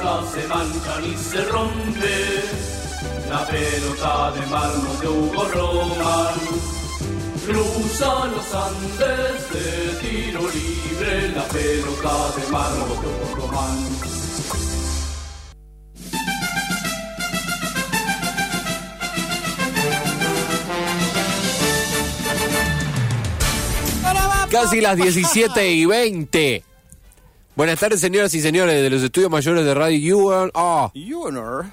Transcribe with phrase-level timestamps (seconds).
[0.00, 2.44] se mancha ni se rompe.
[3.28, 6.34] La pelota de mármol de Hugo Roman.
[7.46, 9.64] Cruza los Andes de
[10.00, 11.28] tiro libre.
[11.34, 14.10] La pelota de mármol de Hugo Roman.
[24.50, 26.69] Casi las 17 y 20.
[27.60, 30.16] Buenas tardes, señoras y señores de los estudios mayores de Radio
[30.94, 31.66] UNR.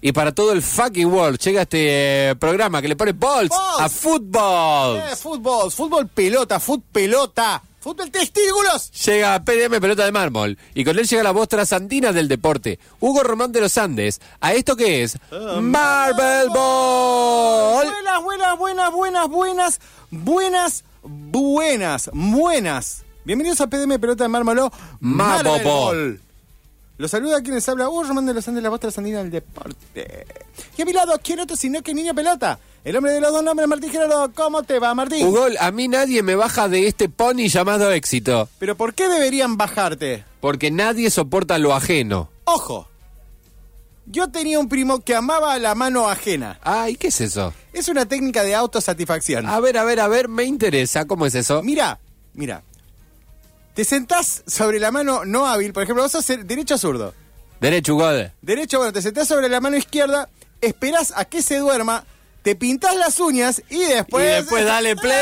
[0.00, 3.80] Y para todo el fucking world llega este eh, programa que le pone balls Balls.
[3.80, 4.96] a fútbol.
[4.96, 8.90] Eh, fútbol, fútbol pelota, fútbol pelota, fútbol testículos.
[9.06, 13.22] Llega PDM Pelota de Mármol y con él llega la voz trasandina del deporte, Hugo
[13.22, 14.20] Román de los Andes.
[14.40, 15.18] ¿A esto qué es?
[15.30, 17.86] Marvel Ball.
[17.86, 23.04] Buenas, buenas, buenas, buenas, buenas, buenas, buenas, buenas.
[23.28, 24.56] Bienvenidos a PDM Pelota de Mármol.
[24.56, 25.62] Marvel Marvel Ball.
[25.62, 26.20] Ball.
[26.96, 30.26] Los saluda quienes habla Hugo Román de los Andes, la voz trasandina del deporte.
[30.78, 32.58] Y a mi lado, ¿quién otro sino que Niño Pelota?
[32.84, 34.32] El hombre de los dos nombres, Martín Gerardo.
[34.34, 35.26] ¿Cómo te va, Martín?
[35.26, 39.58] Hugo, a mí nadie me baja de este pony llamado éxito, Pero ¿por qué deberían
[39.58, 40.24] bajarte?
[40.40, 42.30] porque nadie soporta lo ajeno.
[42.44, 42.88] Ojo,
[44.06, 46.58] yo tenía un primo que amaba la mano ajena.
[46.62, 47.52] Ay, ¿qué es eso?
[47.74, 49.44] Es una técnica de autosatisfacción.
[49.44, 51.62] A ver, a ver, a ver, me interesa, ¿cómo es eso?
[51.62, 52.00] Mira,
[52.32, 52.62] mira.
[53.78, 57.14] Te sentás sobre la mano no hábil, por ejemplo, vos sos derecho o zurdo.
[57.60, 58.10] Derecho, Hugo.
[58.42, 60.28] Derecho, bueno, te sentás sobre la mano izquierda,
[60.60, 62.02] esperás a que se duerma,
[62.42, 64.24] te pintás las uñas y después...
[64.24, 65.14] Y después dale play.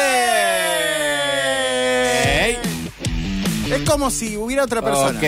[3.75, 5.19] Es como si hubiera otra persona.
[5.19, 5.25] Ok.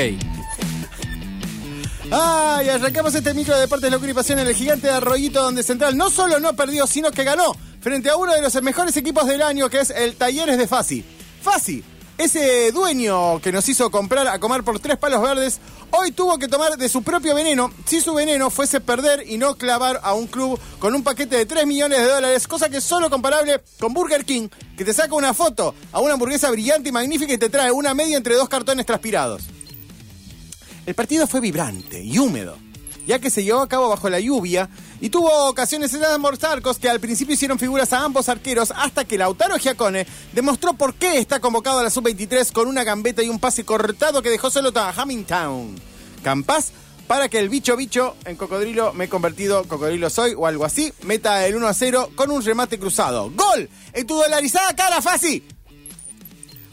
[2.11, 5.63] Ay, arrancamos este micro de deportes, locura y pasión en el gigante de Arroyito, donde
[5.63, 9.27] Central no solo no perdió, sino que ganó frente a uno de los mejores equipos
[9.27, 11.05] del año, que es el Talleres de Fasi.
[11.43, 11.85] Fasi,
[12.19, 15.61] ese dueño que nos hizo comprar a comer por tres palos verdes,
[15.93, 19.55] hoy tuvo que tomar de su propio veneno, si su veneno fuese perder y no
[19.55, 22.85] clavar a un club con un paquete de 3 millones de dólares, cosa que es
[22.85, 26.93] solo comparable con Burger King, que te saca una foto a una hamburguesa brillante y
[26.93, 29.45] magnífica y te trae una media entre dos cartones transpirados.
[30.87, 32.59] El partido fue vibrante y húmedo,
[33.09, 34.69] ya que se llevó a cabo bajo la lluvia
[35.01, 39.07] y tuvo ocasiones en ambos arcos que al principio hicieron figuras a ambos arqueros hasta
[39.07, 43.31] que Lautaro Giacone demostró por qué está convocado a la sub-23 con una gambeta y
[43.31, 45.75] un pase cortado que dejó solo a Hamilton.
[46.23, 46.73] Campas
[47.07, 50.93] para que el bicho bicho en cocodrilo me he convertido, cocodrilo soy o algo así,
[51.05, 53.31] meta el 1 a 0 con un remate cruzado.
[53.31, 53.71] ¡Gol!
[53.95, 55.43] En tu dolarizada cara, Fasi.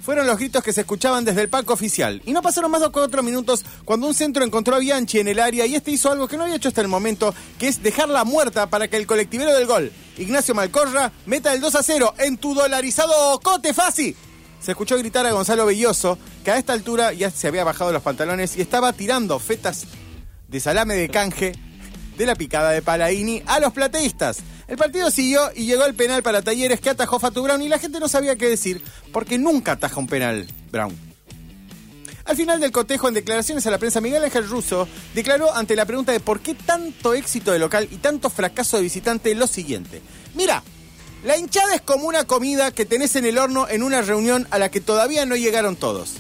[0.06, 2.22] Fueron los gritos que se escuchaban desde el palco oficial.
[2.26, 5.40] Y no pasaron más de cuatro minutos cuando un centro encontró a Bianchi en el
[5.40, 8.24] área y este hizo algo que no había hecho hasta el momento, que es dejarla
[8.24, 12.38] muerta para que el colectivero del gol, Ignacio Malcorra, meta el 2 a 0 en
[12.38, 14.16] tu dolarizado cote fácil.
[14.62, 18.04] Se escuchó gritar a Gonzalo Belloso, que a esta altura ya se había bajado los
[18.04, 19.88] pantalones y estaba tirando fetas
[20.48, 21.54] de salame de canje
[22.16, 24.38] de la picada de Palaini a los plateístas.
[24.68, 27.80] El partido siguió y llegó el penal para Talleres que atajó Fatu Brown y la
[27.80, 28.82] gente no sabía qué decir
[29.12, 30.96] porque nunca ataja un penal Brown.
[32.26, 35.86] Al final del cotejo, en declaraciones a la prensa, Miguel Ángel Russo declaró ante la
[35.86, 40.02] pregunta de por qué tanto éxito de local y tanto fracaso de visitante lo siguiente.
[40.34, 40.64] Mira,
[41.24, 44.58] la hinchada es como una comida que tenés en el horno en una reunión a
[44.58, 46.14] la que todavía no llegaron todos.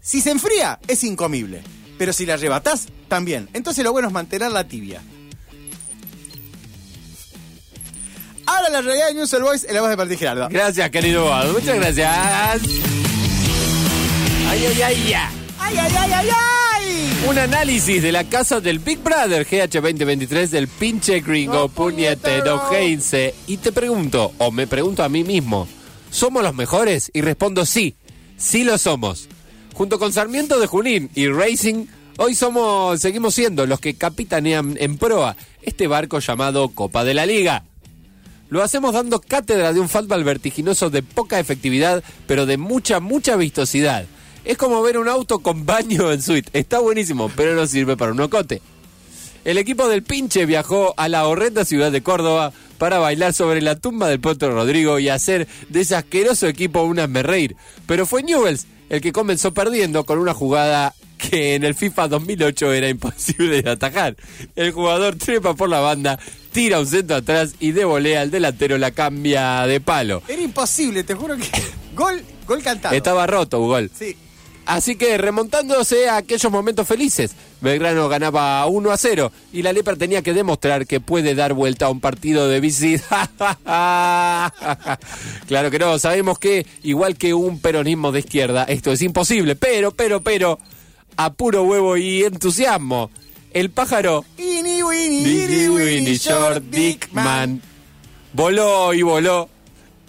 [0.00, 1.62] Si se enfría, es incomible.
[1.98, 3.50] Pero si la arrebatás, también.
[3.52, 5.02] Entonces lo bueno es mantener la tibia.
[8.62, 10.48] Ahora la realidad de News All Boys en la voz de Martín Gerardo.
[10.48, 11.52] Gracias, querido Hugo.
[11.54, 12.08] Muchas gracias.
[14.48, 15.30] Ay, ay, ay, ya.
[15.58, 17.28] ¡Ay, ay, ay, ay, ay!
[17.28, 22.60] Un análisis de la casa del Big Brother GH 2023 del pinche gringo No, puñetero
[22.60, 22.72] puñetero.
[22.72, 23.34] Heinze.
[23.48, 25.66] Y te pregunto, o me pregunto a mí mismo,
[26.12, 27.10] ¿somos los mejores?
[27.12, 27.96] Y respondo sí,
[28.36, 29.28] sí lo somos.
[29.74, 31.86] Junto con Sarmiento de Junín y Racing,
[32.16, 37.26] hoy somos, seguimos siendo los que capitanean en proa este barco llamado Copa de la
[37.26, 37.64] Liga.
[38.52, 43.34] Lo hacemos dando cátedra de un fútbol vertiginoso de poca efectividad, pero de mucha, mucha
[43.36, 44.04] vistosidad.
[44.44, 46.50] Es como ver un auto con baño en suite.
[46.52, 48.60] Está buenísimo, pero no sirve para un ocote.
[49.46, 53.76] El equipo del pinche viajó a la horrenda ciudad de Córdoba para bailar sobre la
[53.76, 57.56] tumba del Potro Rodrigo y hacer de ese asqueroso equipo un reír.
[57.86, 60.94] Pero fue Newells el que comenzó perdiendo con una jugada
[61.30, 64.16] que en el FIFA 2008 era imposible de atajar.
[64.56, 66.18] El jugador trepa por la banda,
[66.52, 70.22] tira un centro atrás y de volea al delantero la cambia de palo.
[70.28, 71.48] Era imposible, te juro que.
[71.94, 72.94] Gol, gol cantado.
[72.94, 73.90] Estaba roto, gol.
[73.94, 74.16] Sí.
[74.64, 79.96] Así que remontándose a aquellos momentos felices, Belgrano ganaba 1 a 0 y la Lepra
[79.96, 83.28] tenía que demostrar que puede dar vuelta a un partido de visita.
[85.48, 89.90] claro que no, sabemos que igual que un peronismo de izquierda, esto es imposible, pero,
[89.90, 90.60] pero, pero,
[91.16, 93.10] a puro huevo y entusiasmo.
[93.52, 97.60] el pájaro Ini, Winnie, Diddy Diddy, Winnie Winnie, Short Dick Man
[98.32, 99.48] voló y voló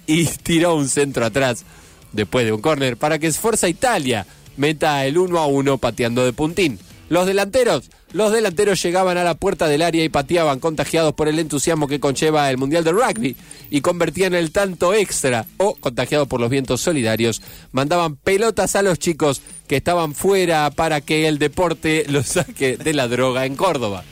[0.07, 1.65] y tiró un centro atrás
[2.11, 4.25] después de un córner para que Esfuerza Italia
[4.57, 6.79] meta el 1 a 1 pateando de puntín.
[7.09, 11.37] Los delanteros, los delanteros llegaban a la puerta del área y pateaban contagiados por el
[11.37, 13.35] entusiasmo que conlleva el Mundial de Rugby
[13.69, 17.41] y convertían el tanto extra o contagiados por los vientos solidarios,
[17.71, 19.41] mandaban pelotas a los chicos
[19.73, 24.03] que estaban fuera para que el deporte los saque de la droga en Córdoba.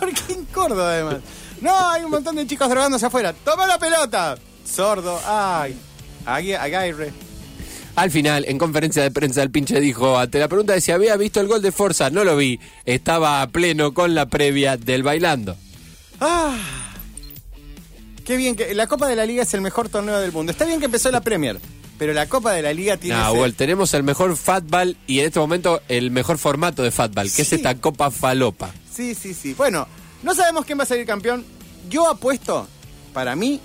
[0.00, 1.18] ¿Por qué en Córdoba, además?
[1.60, 3.32] No, hay un montón de chicos drogándose afuera.
[3.32, 4.36] ¡Toma la pelota!
[4.64, 5.20] Sordo.
[5.24, 5.76] Ay.
[6.26, 7.12] Aguirre.
[7.94, 11.16] Al final, en conferencia de prensa, el pinche dijo, ante la pregunta de si había
[11.16, 15.04] visto el gol de Forza, no lo vi, estaba a pleno con la previa del
[15.04, 15.56] bailando.
[16.20, 16.56] Ah.
[18.24, 20.50] Qué bien que la Copa de la Liga es el mejor torneo del mundo.
[20.50, 21.60] Está bien que empezó la Premier,
[22.02, 25.26] pero la Copa de la Liga tiene No, ese- tenemos el mejor fatball y en
[25.26, 27.54] este momento el mejor formato de fatball, que es Sí.
[27.54, 28.72] esta Copa Falopa.
[28.92, 29.54] Sí, sí, sí.
[29.54, 29.86] Bueno,
[30.24, 31.44] no sabemos quién va a salir campeón.
[31.88, 32.66] Yo apuesto,
[33.12, 33.60] para mí,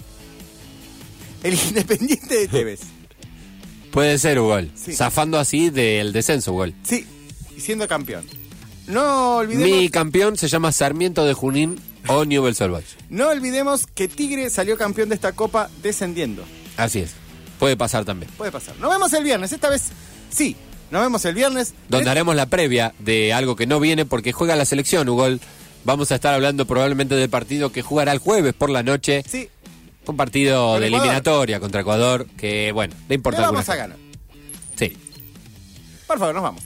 [1.42, 2.82] el Independiente de Tevez.
[3.92, 4.70] Puede ser, Ugol.
[4.76, 4.94] Sí.
[4.94, 6.76] Zafando así del descenso, Ugol.
[6.84, 7.08] Sí,
[7.58, 8.24] y siendo campeón.
[8.86, 14.08] No olvidemos, Mi campeón se llama Sarmiento de Junín o Newell's Old no olvidemos que
[14.08, 16.44] Tigre salió campeón de esta Copa descendiendo.
[16.78, 17.14] Así es.
[17.60, 18.32] Puede pasar también.
[18.38, 18.76] Puede pasar.
[18.78, 19.52] Nos vemos el viernes.
[19.52, 19.84] Esta vez
[20.30, 20.56] sí.
[20.92, 21.74] Nos vemos el viernes.
[21.90, 25.42] donde haremos la previa de algo que no viene porque juega la selección, Ugol.
[25.84, 29.24] Vamos a estar hablando probablemente del partido que jugará el jueves por la noche.
[29.28, 29.50] Sí,
[30.06, 31.06] Un partido Con de Ecuador.
[31.06, 33.98] eliminatoria contra Ecuador que, bueno, le le importa vamos a ganar.
[34.78, 34.98] Sí.
[36.08, 36.64] Por favor, nos vamos.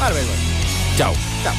[0.00, 0.24] Arbel,
[0.96, 1.14] Chao.
[1.44, 1.54] Chao.